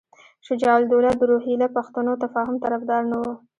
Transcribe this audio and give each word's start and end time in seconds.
شجاع 0.47 0.75
الدوله 0.81 1.11
د 1.19 1.21
روهیله 1.31 1.67
پښتنو 1.77 2.11
تفاهم 2.23 2.55
طرفدار 2.63 3.03
نه 3.11 3.17
وو. 3.21 3.33